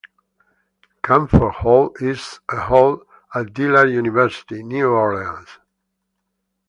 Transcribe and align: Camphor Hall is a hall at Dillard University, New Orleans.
Camphor 1.03 1.51
Hall 1.51 1.95
is 1.99 2.39
a 2.49 2.59
hall 2.59 3.03
at 3.35 3.53
Dillard 3.53 3.91
University, 3.91 4.63
New 4.63 4.89
Orleans. 4.89 5.47